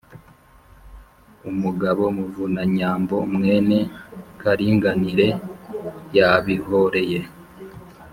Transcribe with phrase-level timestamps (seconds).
[1.49, 3.77] umugabo muvunanyambo mwene
[4.41, 5.27] karinganire
[6.15, 7.19] yabihoreye